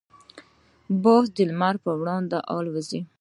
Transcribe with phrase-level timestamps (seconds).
[1.03, 3.01] باز د لمر پر وړاندې الوزي.